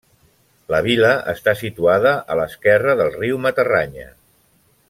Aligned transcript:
La 0.75 0.79
vila 0.87 1.11
està 1.33 1.53
situada 1.59 2.15
a 2.35 2.39
l'esquerra 2.41 2.99
del 3.03 3.15
riu 3.21 3.41
Matarranya. 3.47 4.11